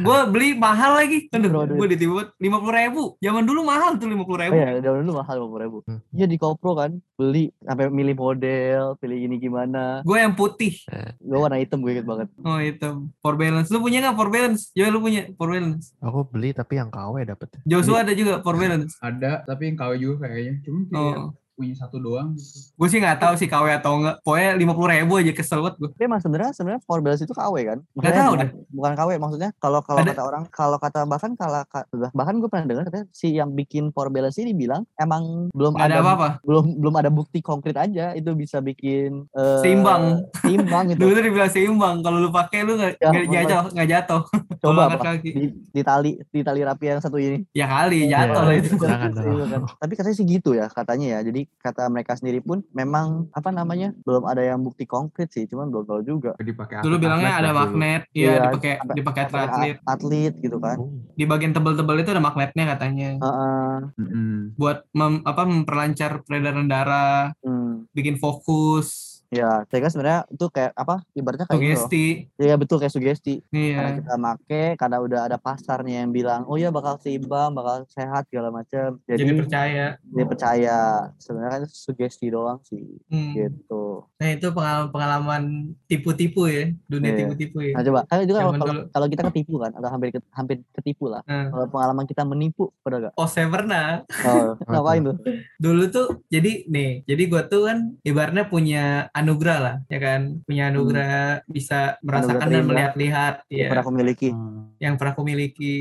[0.01, 1.27] Gue beli mahal lagi.
[1.29, 3.03] Aduh, gue ditipu lima puluh ribu.
[3.19, 4.55] Zaman dulu mahal tuh lima puluh oh ribu.
[4.55, 5.99] ya udah dulu mahal lima ribu Hmm.
[6.13, 10.77] iya di kopro kan beli sampai milih model pilih ini gimana Gue yang putih.
[11.17, 13.69] gue warna hitam gue inget banget Oh itu power balance.
[13.69, 14.71] Lu punya nggak power balance?
[14.71, 15.97] Ya lu punya power balance.
[15.99, 17.49] Aku beli tapi yang KW dapet.
[17.65, 18.95] Joshua ada juga power balance.
[19.01, 20.55] Ada, tapi yang KW juga kayaknya.
[20.63, 22.57] Cuma Oh, punya satu doang gitu.
[22.73, 24.17] gue sih nggak tahu sih KW atau enggak.
[24.21, 25.89] Pokoknya lima puluh ribu aja kesel banget gue.
[25.91, 29.51] tapi emang sebenarnya sebenarnya power balance itu KW kan Nggak tahu bukan, bukan KW maksudnya
[29.55, 33.07] kalau kalau Ada- kata orang kalau kata bahkan kalau ka- bahkan gue pernah dengar katanya
[33.11, 36.29] si yang bikin power balance ini bilang emang belum ada ada apa-apa.
[36.43, 40.25] belum belum ada bukti konkret aja itu bisa bikin eh, Seimbang.
[40.39, 41.97] seimbang gitu Dulu tuh dibilang seimbang.
[42.01, 44.23] Kalau lu pakai lu nggak Ya, jatuh, nggak jatuh.
[44.63, 45.31] coba apa kaki.
[45.31, 48.25] di, di tali di tali rapi yang satu ini Ya kali Iya.
[48.27, 48.73] jatuh lah itu.
[48.77, 49.25] Jangan dong.
[49.27, 49.61] Iya kan.
[49.77, 53.93] tapi katanya sih gitu ya katanya ya jadi kata mereka sendiri pun memang apa namanya
[54.01, 57.51] belum ada yang bukti konkret sih cuman belum tahu juga Dipakai Dulu bilangnya atlet ada
[57.51, 57.61] dulu.
[57.61, 58.03] magnet.
[58.09, 59.77] Iya Iya, dipakai sampai- dipakai Sampai atlet.
[59.77, 60.89] at- atlet gitu kan Oh.
[61.13, 63.11] Di bagian tebel-tebel itu ada magnetnya katanya.
[63.19, 63.77] Heeh.
[63.95, 64.33] Mm-mm.
[64.55, 67.85] Buat mem- apa memperlancar peredaran darah, Hmm.
[67.91, 71.07] bikin fokus, Ya, saya kan sebenarnya itu kayak apa?
[71.15, 72.05] Ibaratnya kayak gitu sugesti.
[72.35, 73.35] Iya betul kayak sugesti.
[73.47, 73.99] Karena Iya.
[74.03, 78.51] kita make, karena udah ada pasarnya yang bilang, oh ya bakal seimbang, bakal sehat segala
[78.51, 78.99] macam.
[79.07, 79.87] Jadi, Jadi percaya.
[80.03, 80.79] dia percaya.
[81.17, 83.31] Sebenarnya kan itu sugesti doang sih, Hmm.
[83.33, 84.03] gitu.
[84.19, 85.43] Nah itu pengalaman-pengalaman
[85.87, 87.19] tipu-tipu ya, dunia Iya.
[87.23, 87.79] tipu-tipu ya.
[87.79, 88.83] Nah coba, kan Zaman kalau dulu.
[88.91, 91.23] kalau kita ketipu kan, atau hampir hampir ketipu lah.
[91.25, 91.55] Nah.
[91.55, 93.15] Kalau pengalaman kita menipu, pernah gak?
[93.15, 94.03] Oh saya pernah.
[94.27, 95.17] Oh, ngapain tuh?
[95.57, 100.69] Dulu tuh jadi nih, jadi gua tuh kan ibaratnya punya anugerah lah, ya kan, punya
[100.69, 102.69] anugerah bisa merasakan dan terindah.
[102.69, 104.29] melihat-lihat, Yang ya, pernah aku miliki.
[104.33, 104.59] Hmm.
[104.81, 105.77] yang pernah aku miliki.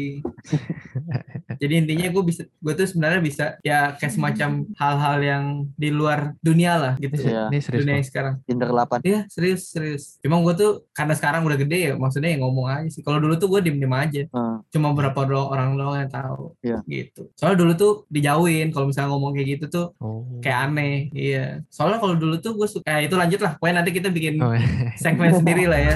[1.61, 5.43] jadi intinya gue bisa, gue tuh sebenarnya bisa ya kayak semacam hal-hal yang
[5.75, 7.19] di luar dunia lah gitu.
[7.19, 7.47] Iya.
[7.47, 8.33] Ini serius Dunia yang sekarang.
[8.43, 8.99] Tinder kelapan.
[9.03, 10.03] Iya serius serius.
[10.19, 12.99] Cuma gue tuh karena sekarang udah gede ya, maksudnya ya ngomong aja sih.
[12.99, 14.23] Kalau dulu tuh gue diem diem aja.
[14.33, 14.59] Hmm.
[14.67, 16.55] Cuma beberapa doang orang doang yang tahu.
[16.59, 16.79] Iya.
[16.83, 17.31] Gitu.
[17.39, 18.67] Soalnya dulu tuh dijauhin.
[18.71, 20.27] Kalau misalnya ngomong kayak gitu tuh Oh.
[20.43, 21.07] kayak aneh.
[21.15, 21.63] Iya.
[21.71, 22.83] Soalnya kalau dulu tuh gue suka.
[22.89, 23.53] Ya, itu lanjut lah.
[23.61, 24.57] Pokoknya nanti kita bikin Oh,
[25.03, 25.95] segmen sendiri lah ya.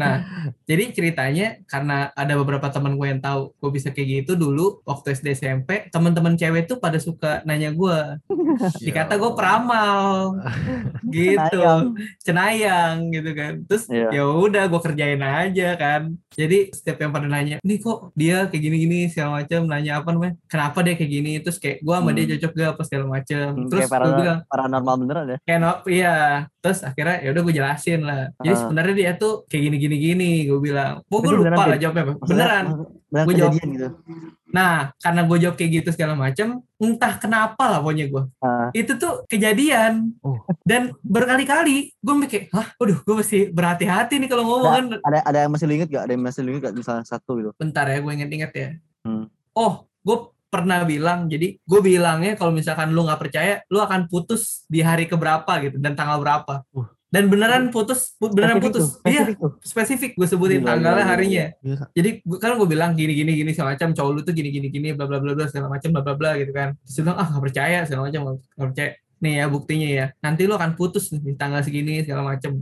[0.00, 0.24] Nah,
[0.70, 5.10] jadi ceritanya karena ada beberapa teman gue yang tahu gue bisa kayak gitu dulu waktu
[5.12, 7.98] SD SMP, teman-teman cewek tuh pada suka nanya gue,
[8.86, 10.38] dikata gue peramal,
[11.10, 11.90] gitu,
[12.22, 13.52] cenayang gitu kan.
[13.66, 14.08] Terus Iya.
[14.12, 16.14] ya udah gue kerjain aja kan.
[16.30, 20.34] Jadi setiap yang pada nanya, nih kok dia kayak gini-gini segala macam, nanya apa namanya,
[20.46, 21.32] kenapa dia kayak gini?
[21.40, 22.32] Terus kayak gue sama dia Hmm.
[22.32, 23.46] cocok gak apa segala macam.
[23.50, 25.38] Hmm, Terus kayak gue bilang paranormal beneran ya?
[25.42, 26.16] kayak iya
[26.60, 28.60] terus akhirnya ya udah gue jelasin lah jadi Ah.
[28.60, 30.30] sebenarnya dia tuh kayak gini gini gini
[30.60, 32.64] gue bilang gue lupa lah jawabnya apa beneran
[33.10, 33.52] Beneran Gua jawab.
[33.58, 33.88] gitu.
[34.48, 36.46] nah karena gue jawab kayak gitu segala macam
[36.76, 38.68] entah kenapa lah pokoknya gue Ah.
[38.72, 40.38] itu tuh kejadian Oh.
[40.62, 45.38] dan berkali-kali gue mikir hah waduh gue mesti berhati-hati nih kalau ngomong kan Ada ada
[45.40, 46.02] yang masih lu inget gak?
[46.04, 46.74] Ada yang masih lu inget gak?
[46.76, 47.50] Misalnya satu gitu.
[47.56, 48.68] bentar ya gue inget-inget ya
[49.00, 49.26] Hmm.
[49.52, 54.66] oh gue pernah bilang jadi gue bilangnya kalau misalkan lu nggak percaya lu akan putus
[54.66, 56.90] di hari keberapa gitu dan tanggal berapa Uh.
[57.10, 58.86] Dan beneran putus pu- beneran Spesifik putus.
[58.86, 59.52] tuh, iya spesifik tuh.
[59.60, 60.10] spesifik.
[60.14, 61.44] Gue sebutin Gila, tanggalnya gila, harinya.
[61.58, 61.84] Gila.
[61.90, 64.68] jadi gua, kan gue bilang gini gini gini segala macam cowok lu tuh gini gini
[64.68, 66.78] gini bla bla bla bla segala macam bla bla bla gitu kan.
[66.80, 68.90] Terus dia bilang ah nggak percaya segala macam nggak nggak percaya.
[69.20, 70.06] Nih ya buktinya ya.
[70.18, 72.52] Nanti lu akan putus nih di tanggal segini segala macam.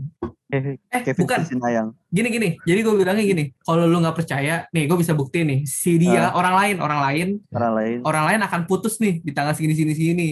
[0.49, 1.39] Kayak eh Kevin bukan.
[1.45, 1.89] Sinayang.
[2.09, 2.49] gini gini.
[2.59, 6.33] Jadi gue bilangnya gini kalau lu nggak percaya nih gue bisa bukti nih si dia
[6.33, 7.99] orang lain orang lain Orang lain.
[8.03, 10.29] orang lain akan putus nih di tanggal segini sini sini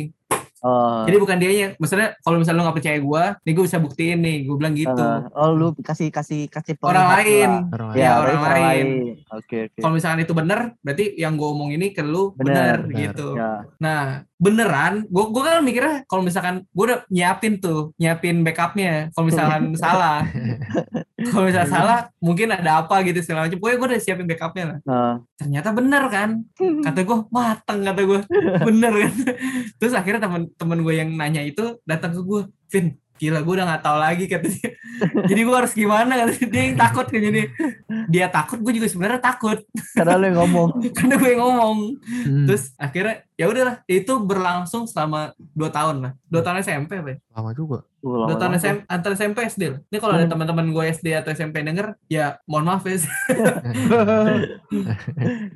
[0.59, 1.05] Oh.
[1.05, 4.37] jadi bukan dianya maksudnya kalau misalnya lu nggak percaya gue nih gue bisa buktiin nih
[4.43, 7.51] gue bilang gitu Ah, oh lu kasih kasih kasih orang lain.
[7.69, 8.19] Orang Ya, lain.
[8.19, 8.87] orang berarti lain.
[9.29, 9.79] Oke oke.
[9.79, 13.69] kalau misalkan itu benar berarti yang gue omong ini ke lu Benar, gitu Ya.
[13.77, 14.03] Nah,
[14.37, 19.09] beneran, gue gue kan mikirnya kalau misalkan gue udah nyiapin tuh, nyiapin backupnya.
[19.13, 20.25] Kalau misalkan salah,
[21.33, 23.57] kalau misalnya salah, mungkin ada apa gitu segala macam.
[23.57, 24.79] Pokoknya gue udah siapin backupnya lah.
[24.85, 26.31] Nah, Ternyata bener kan?
[26.85, 28.21] Kata gue mateng kata gue,
[28.63, 29.13] bener kan?
[29.77, 33.67] Terus akhirnya temen temen gue yang nanya itu datang ke gue, Vin, gila gue udah
[33.67, 34.69] nggak tahu lagi kata dia
[35.31, 37.43] jadi gue harus gimana kata dia, dia yang takut kan jadi
[38.07, 39.59] dia takut gue juga sebenarnya takut
[39.95, 40.69] Karena lu yang ngomong.
[40.97, 41.79] karena gue yang ngomong
[42.27, 47.09] Hmm, terus akhirnya ya udahlah itu berlangsung selama dua tahun lah dua tahun SMP apa
[47.11, 47.19] ya?
[47.31, 47.79] lama juga.
[47.99, 48.57] Dua tahun lama-lama.
[48.59, 49.81] SMP antara SMP SD lah.
[49.83, 50.33] ini kalau ada Hmm.
[50.33, 52.97] teman-teman gue SD atau SMP denger ya mohon maaf ya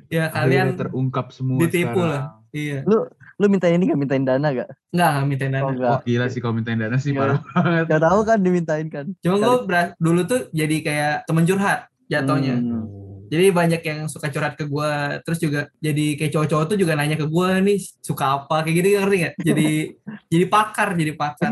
[0.09, 2.09] ya kalian Akhirnya terungkap semua ditipu sekarang.
[2.09, 3.07] lah iya Lu
[3.47, 4.69] mintain ini gak mintain dana gak?
[4.89, 5.99] nggak mintain dana Oh, Wah enggak.
[6.03, 7.19] gila sih kalau mintain dana sih Iya.
[7.19, 7.85] parah banget.
[7.87, 9.05] Gak tahu kan dimintain kan.
[9.17, 12.85] cuma gue beras- dulu tuh jadi kayak temen curhat jatuhnya Hmm.
[13.31, 17.15] Jadi banyak yang suka curhat ke gua, terus juga jadi kayak cowok-cowok tuh juga nanya
[17.15, 19.35] ke gua nih suka apa kayak gitu ngerti nggak?
[19.39, 19.67] Jadi
[20.35, 21.51] jadi pakar, jadi pakar.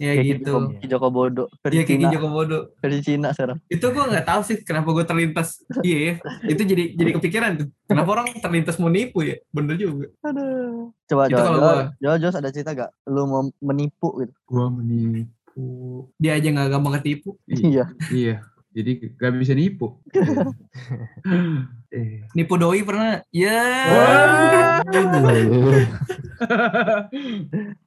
[0.00, 0.48] Ya Kayak gitu.
[0.48, 1.44] Joko, Joko Bodo.
[1.68, 2.08] Iya kayak Cina.
[2.08, 2.58] Joko Bodo.
[2.80, 3.60] Versi Cina sekarang.
[3.68, 5.60] Itu gua nggak tahu sih kenapa gua terlintas.
[5.84, 6.12] Iya, ya.
[6.48, 7.68] itu jadi jadi kepikiran tuh.
[7.84, 9.36] Kenapa orang terlintas mau nipu ya?
[9.52, 10.08] Bener juga.
[10.24, 10.88] Aduh.
[11.04, 11.92] Coba, Itu kalau gua.
[12.00, 12.90] coba, Jos ada cerita gak?
[13.12, 14.32] Lu mau menipu gitu?
[14.48, 16.08] Gua menipu.
[16.16, 17.36] Dia aja nggak gampang ketipu.
[17.44, 17.92] Iya.
[18.08, 18.40] Iya.
[18.70, 19.98] Jadi gak bisa nipu.
[21.90, 22.22] eh.
[22.38, 23.18] Nipu doi pernah?
[23.34, 23.58] Ya.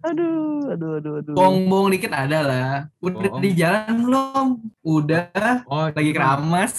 [0.04, 1.34] Aduh, aduh, aduh, aduh.
[1.40, 2.72] Bohong-bohong dikit ada lah.
[3.00, 4.48] Udah di jalan belum?
[4.84, 5.64] Udah.
[5.72, 6.74] Oh, Lagi itu mah- keramas.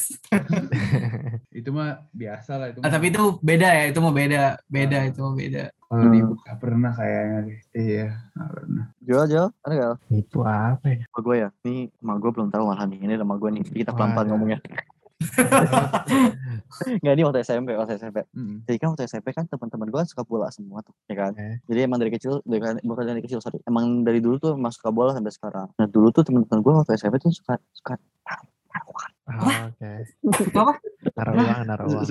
[1.65, 2.83] Itu mah biasa lah itu.
[2.83, 2.93] Ah, mah.
[2.99, 3.85] tapi itu beda ya.
[3.95, 4.59] Itu mau beda.
[4.67, 5.71] Beda itu mau beda.
[5.95, 6.15] Kalau Hmm.
[6.19, 7.59] nipu gak pernah kayaknya deh.
[7.73, 8.85] Iya, gak pernah.
[8.99, 9.95] Jo, Jo, ada gak?
[10.11, 10.99] Itu apa ya?
[11.07, 11.49] Sama gue ya?
[11.63, 12.99] Ini sama gue belum tahu malah nih.
[12.99, 13.63] Ini sama gue nih.
[13.63, 14.59] Jadi kita pelan-pelan ngomongnya.
[17.01, 18.27] Nggak, ini waktu SMP, waktu SMP.
[18.35, 18.67] Mm.
[18.67, 21.33] Jadi kan waktu SMP kan teman-teman gue suka bola semua tuh, ya kan?
[21.33, 21.63] Oke.
[21.71, 23.63] Jadi emang dari kecil, dari, bukan dari kecil, sorry.
[23.65, 25.71] Emang dari dulu tuh emang suka bola sampai sekarang.
[25.79, 27.95] Nah dulu tuh teman-teman gue waktu SMP tuh suka suka
[28.69, 29.11] taruhan.
[29.25, 30.05] Ah, Oke.
[30.53, 30.73] Apa?
[31.17, 32.05] Naruh uang, naruh uang.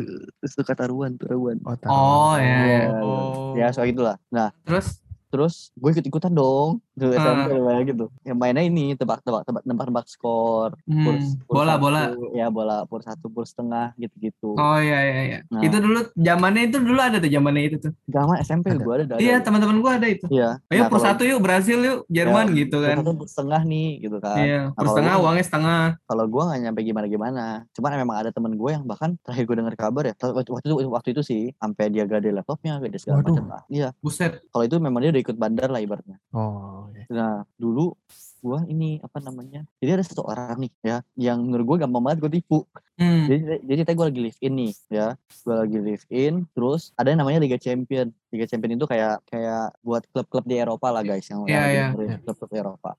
[0.49, 1.62] suka taruhan, taruhan.
[1.62, 2.41] Oh, Oh uang.
[2.41, 2.58] ya.
[2.65, 2.82] Iya.
[3.06, 3.54] Oh.
[3.54, 4.17] Ya soal gitulah.
[4.34, 5.02] Nah Terus
[5.34, 7.17] terus gue ikut-ikutan dong di Ah.
[7.17, 8.06] SMP kayak gitu.
[8.22, 10.78] Yang mainnya ini tebak-tebak, tebak tebak-tebak skor.
[10.86, 12.02] hmm, Pur- pur bola satu, bola.
[12.32, 14.54] Ya bola pur satu, pur setengah gitu-gitu.
[14.54, 15.39] Oh iya iya iya.
[15.50, 15.60] Nah.
[15.60, 17.91] Itu dulu zamannya itu dulu ada tuh zamannya itu tuh.
[18.06, 18.78] Zaman SMP Ada.
[18.80, 19.06] gue ada.
[19.08, 20.30] ada, Iya, teman-teman gua ada itu.
[20.30, 20.62] Iya.
[20.63, 22.96] Ayo Nah, pur kalau- satu yuk Brasil yuk Jerman Ya, gitu kan.
[23.02, 24.38] pur setengah nih gitu kan.
[24.38, 25.82] Iya, Nah, pur setengah uangnya setengah.
[26.04, 29.56] kalau gue nggak nyampe gimana gimana cuman memang ada temen gue yang bahkan terakhir gue
[29.56, 33.46] dengar kabar ya waktu itu waktu itu sih sampai dia gade laptopnya gade segala macam
[33.48, 34.43] lah iya Buset.
[34.48, 37.07] kalau itu memang dia udah ikut bandar lah ibaratnya Oh, oke.
[37.09, 37.95] nah dulu
[38.43, 42.19] gue ini apa namanya jadi ada satu orang nih ya yang menurut gue gampang banget
[42.21, 43.25] gue tipu Hmm.
[43.25, 47.19] jadi jadi gue lagi live in nih ya gue lagi live in terus ada yang
[47.19, 51.41] namanya Liga Champion Liga Champion itu kayak kayak buat klub-klub di Eropa lah guys yang
[51.49, 52.17] yang lagi iya.
[52.21, 52.91] klub-klub di Eropa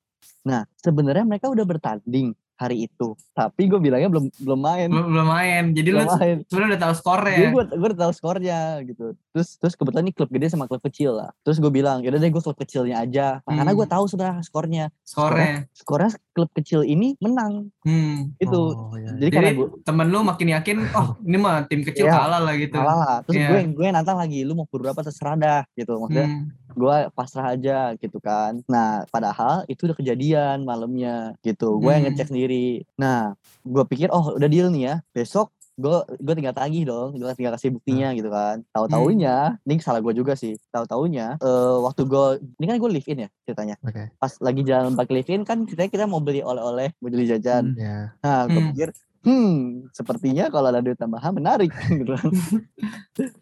[0.42, 5.26] nah sebenarnya mereka udah bertanding hari itu tapi gue bilangnya belum belum main Belum, belum
[5.26, 5.64] main.
[5.74, 7.34] Jadi lu belum main sebenarnya udah tahu skornya.
[7.34, 9.04] jadi gue gue udah tahu skornya gitu
[9.34, 12.30] terus terus kebetulan ini klub gede sama klub kecil lah terus gue bilang yaudah deh
[12.30, 13.78] gue klub kecilnya aja nah, karena Hmm.
[13.82, 15.66] gue tahu sudah skornya Skornya.
[15.74, 18.30] skornya klub kecil ini menang Hmm.
[18.38, 19.18] itu Oh, iya.
[19.18, 22.12] jadi karena Jadi gue temen lu makin yakin, oh ini mah tim kecil Iya.
[22.12, 22.74] kalah lah gitu.
[22.74, 23.48] kalah lah terus Iya.
[23.48, 26.50] gue gue nantang lagi lu mau berapa terserah dah gitu maksudnya Hmm.
[26.74, 32.10] gue pasrah aja gitu kan nah padahal itu udah kejadian malamnya gitu gue yang Hmm.
[32.10, 36.82] ngecek sendiri nah gue pikir oh udah deal nih ya besok gue gue tinggal tagih
[36.84, 40.82] dong gue tinggal kasih buktinya gitu kan tahu taunya ini salah gue juga sih tahu
[40.84, 42.26] taunya eh waktu gue
[42.56, 44.10] ini kan gue live in ya ceritanya Oke.
[44.16, 47.74] pas lagi jalan balik live in kan kita kita mau beli oleh-oleh mau beli jajan
[47.74, 48.06] Hmm.
[48.20, 48.70] Nah gue Hmm.
[48.70, 48.88] pikir
[49.24, 49.52] hmm
[49.90, 52.30] sepertinya kalau ada duit tambahan menarik gitu kan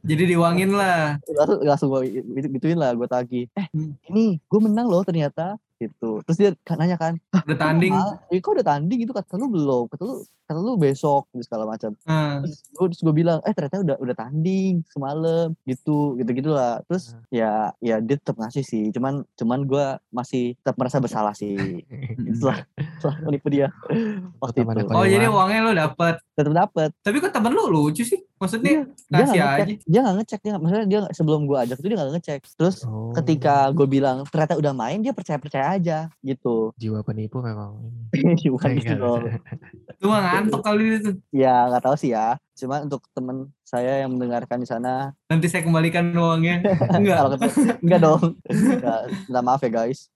[0.02, 1.16] Jadi diuangin lah.
[1.28, 3.96] langsung langsung gue gituin lah gue tagih eh Hmm.
[4.06, 7.92] ini gue menang loh ternyata gitu terus dia kan nanya kan Udah tanding.
[8.28, 11.64] eh kok udah tanding itu kata lu belum kata lu kata lu besok gitu segala
[11.66, 12.40] macam Hmm.
[12.40, 17.12] terus gue terus gue bilang eh ternyata udah udah tanding semalam gitu gitu gitulah terus
[17.12, 17.24] Hmm.
[17.30, 21.56] ya ya dia tetap ngasih sih cuman cuman gue masih tetap merasa bersalah sih
[22.32, 22.62] setelah
[22.94, 23.68] setelah menipu dia
[24.38, 26.14] waktu itu Oh jadi uangnya lu dapet.
[26.32, 28.20] tetap dapet Tapi kok temen lu lucu sih?
[28.42, 28.74] Maksudnya
[29.06, 29.62] dia kasih nggak ngecek.
[29.62, 29.74] aja.
[29.86, 32.40] dia nggak ngecek dia nggak- maksudnya dia sebelum gue ajak itu dia nggak ngecek.
[32.52, 36.74] Terus Oh, ketika gue bilang ternyata udah main dia percaya percaya aja gitu.
[36.74, 37.78] Jiwa penipu memang.
[38.44, 38.98] Bukan gitu enggak.
[38.98, 39.22] dong
[40.02, 41.10] mah ngantuk kali itu.
[41.30, 42.34] ya nggak tahu sih ya.
[42.52, 45.14] Cuma untuk temen saya yang mendengarkan di sana.
[45.24, 46.60] Nanti saya kembalikan uangnya.
[46.90, 47.16] Enggak.
[47.22, 47.36] kalau
[47.80, 48.22] enggak dong.
[48.44, 50.10] Nggak, minta maaf ya guys.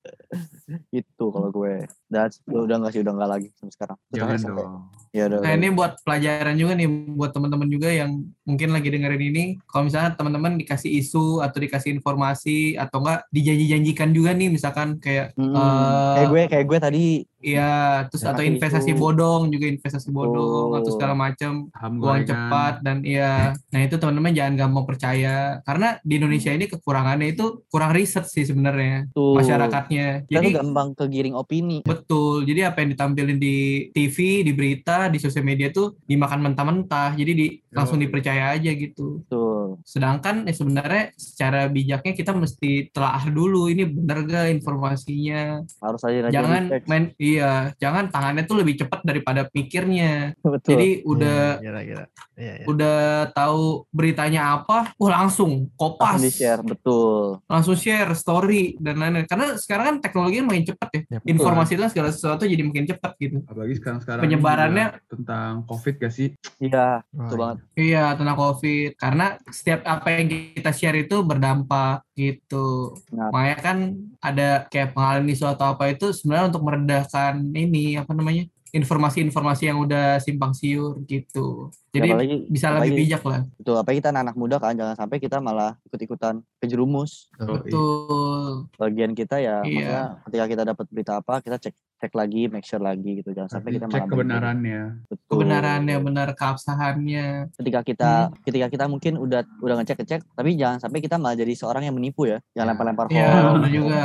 [0.91, 3.99] Itu kalau gue Dan udah enggak sih, udah enggak lagi sampai sekarang.
[4.11, 4.75] Jangan sampai- dong.
[5.11, 5.39] Ya udah.
[5.41, 5.57] Nah udah.
[5.57, 8.11] ini buat pelajaran juga nih buat teman-teman juga yang
[8.45, 9.45] mungkin lagi dengerin ini.
[9.65, 15.33] Kalau misalnya teman-teman dikasih isu atau dikasih informasi atau enggak dijanji-janjikan juga nih misalkan kayak
[15.35, 17.05] Hmm, eh, kayak gue kayak gue tadi
[17.37, 18.99] Iya, terus Ya, atau investasi gitu.
[18.99, 20.95] bodong juga investasi bodong atau Betul.
[20.99, 23.55] segala macam uang cepat dan iya.
[23.71, 28.43] Nah itu teman-teman jangan gampang percaya karena di Indonesia ini kekurangannya itu kurang riset sih
[28.43, 30.27] sebenarnya masyarakatnya.
[30.27, 31.87] Jadi gampang kegiring opini.
[31.87, 31.96] betul.
[32.45, 37.17] Jadi apa yang ditampilin di TV, di berita, di sosial media tuh dimakan mentah-mentah.
[37.17, 38.09] Jadi di, langsung Yo.
[38.09, 39.25] dipercaya aja gitu.
[39.31, 39.81] Tuh.
[39.87, 45.65] Sedangkan ya sebenarnya secara bijaknya kita mesti telaah dulu ini benar gak informasinya.
[45.81, 46.87] Harus aja jangan research.
[46.91, 50.37] main iya, jangan tangannya tuh lebih cepat daripada pikirnya.
[50.45, 50.69] Betul.
[50.77, 52.05] Jadi udah Iya, kira-kira.
[52.37, 52.67] Iya, iya.
[52.69, 52.99] udah
[53.33, 57.41] tahu beritanya apa, wah langsung kopas, langsung share, betul.
[57.49, 59.25] langsung share story dan lain-lain.
[59.25, 61.01] Karena sekarang kan teknologi makin cepat ya.
[61.01, 61.31] Ya, betul.
[61.33, 63.39] Informasi dan segala sesuatu jadi makin cepat gitu.
[63.47, 66.29] Apalagi sekarang-sekarang Penyebarannya- tentang COVID gak sih?
[66.59, 67.41] Iya, betul iya.
[67.41, 67.59] banget.
[67.79, 68.91] Iya tentang COVID.
[68.99, 72.99] Karena setiap apa yang kita share itu berdampak gitu.
[73.15, 73.31] Nah.
[73.31, 73.79] Makanya kan
[74.19, 78.45] ada kayak pengalaman isu atau apa itu sebenarnya untuk meredahkan ini apa namanya
[78.75, 81.71] informasi-informasi yang udah simpang siur gitu.
[81.97, 83.41] Jadi apalagi, bisa apalagi, lebih bijak lah.
[83.55, 87.33] Betul, apalagi kita anak-anak muda kan, jangan sampai kita malah ikut-ikutan kejerumus.
[87.37, 87.55] Oh, iya.
[87.59, 88.51] Betul.
[88.77, 89.67] Bagian kita ya, Iya.
[89.67, 93.33] maksudnya ketika kita dapat berita apa, kita cek cek lagi, make sure lagi gitu.
[93.33, 94.83] Jangan sampai kita cek malah kebenarannya.
[95.07, 95.27] Betul.
[95.33, 97.27] Kebenarannya benar keabsahannya.
[97.55, 98.11] Ketika kita
[98.43, 102.27] ketika kita mungkin udah udah ngecek-ngecek, tapi jangan sampai kita malah jadi seorang yang menipu
[102.27, 102.71] ya, yang Ya.
[102.71, 104.03] lempar-lempar Iya, hoax, benar juga.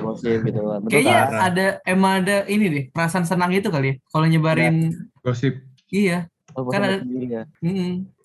[0.00, 0.60] gosip gitu.
[0.60, 1.40] Betul Kayaknya kan?
[1.42, 3.94] ada emang ada ini deh, perasaan senang itu kali ya.
[4.04, 4.74] Kalau nyebarin
[5.20, 5.54] Gosip.
[5.88, 6.28] iya.
[6.54, 7.42] Oh, kan bosan ada- sendiri ya.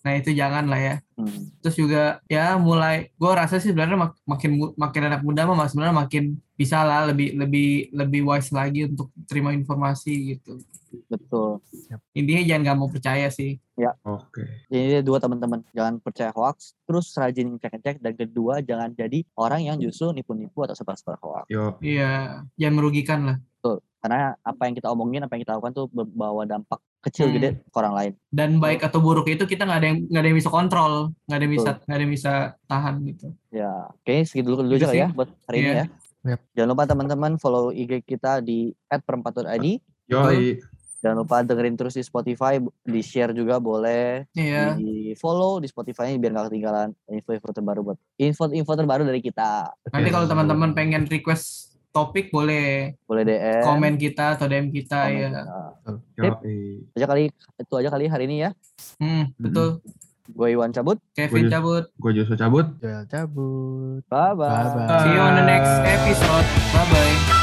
[0.06, 0.96] Nah, itu jangan lah ya.
[1.20, 1.52] Hmm.
[1.60, 5.98] Terus juga ya mulai gue rasa sih sebenarnya mak- makin makin anak muda mah sebenarnya
[6.00, 6.24] makin
[6.56, 10.56] bisa lah lebih lebih lebih wise lagi untuk terima informasi gitu.
[11.12, 11.60] Betul.
[12.16, 13.60] Intinya jangan gampang percaya sih.
[14.04, 14.48] Oke.
[14.72, 19.78] Jadi dua teman-teman, jangan percaya hoax, terus rajin cek-cek dan kedua jangan jadi orang yang
[19.80, 21.46] justru nipu-nipu atau sebar-sebar hoax.
[21.52, 21.76] Yo.
[21.84, 23.38] Iya, jangan merugikan lah.
[24.00, 27.36] Karena apa yang kita omongin, apa yang kita lakukan tuh membawa dampak kecil Hmm.
[27.36, 28.12] gede ke orang lain.
[28.32, 31.36] Dan baik atau buruk itu kita nggak ada yang nggak ada yang bisa kontrol, nggak
[31.36, 32.34] ada yang bisa nggak ada yang bisa
[32.66, 33.28] tahan gitu.
[33.50, 35.76] Ya, oke segitu dulu, dulu aja ya buat hari ini Iya.
[35.76, 35.86] ya.
[36.20, 36.40] Yap.
[36.54, 39.66] Jangan lupa teman-teman follow IG kita di @perempat.id.
[40.06, 40.60] Yoi.
[41.00, 44.76] Jangan lupa dengerin terus di Spotify, di share juga boleh, Iya.
[44.76, 49.72] di follow di Spotify biar nggak ketinggalan info-info terbaru buat info-info terbaru dari kita.
[49.90, 50.12] Nanti Oke.
[50.12, 53.64] kalau teman-teman pengen request topik boleh Boleh DM.
[53.64, 55.30] komen kita atau DM kita komen ya.
[55.32, 55.42] kita.
[56.20, 56.84] Yoi.
[56.84, 58.52] Itu aja kali itu aja kali hari ini ya.
[59.00, 59.80] Hmm, betul.
[60.30, 60.98] Gue Iwan cabut.
[61.18, 61.84] Kevin Gua- cabut.
[61.98, 62.66] Gue Joshua cabut.
[62.82, 64.02] Joel cabut.
[64.10, 64.50] Bye bye.
[64.50, 65.04] Bye-bye.
[65.04, 66.46] See you on the next episode.
[66.74, 67.39] Bye bye.